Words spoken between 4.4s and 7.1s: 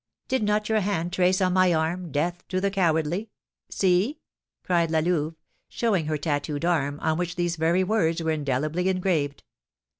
cried La Louve, showing her tattooed arm,